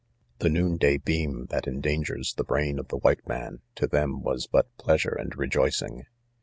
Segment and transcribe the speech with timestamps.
[0.39, 4.75] *The noonday beam that endangers the brain of the white man, to them was" but
[4.79, 6.07] pleasure and rejoicing.